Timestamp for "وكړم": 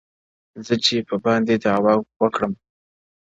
2.19-2.53